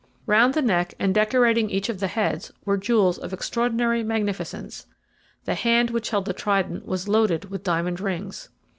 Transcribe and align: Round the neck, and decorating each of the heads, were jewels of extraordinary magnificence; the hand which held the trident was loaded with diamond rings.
Round 0.25 0.55
the 0.55 0.63
neck, 0.63 0.95
and 0.97 1.13
decorating 1.13 1.69
each 1.69 1.87
of 1.87 1.99
the 1.99 2.07
heads, 2.07 2.51
were 2.65 2.75
jewels 2.75 3.19
of 3.19 3.33
extraordinary 3.33 4.01
magnificence; 4.01 4.87
the 5.45 5.53
hand 5.53 5.91
which 5.91 6.09
held 6.09 6.25
the 6.25 6.33
trident 6.33 6.87
was 6.87 7.07
loaded 7.07 7.51
with 7.51 7.63
diamond 7.63 7.99
rings. 7.99 8.49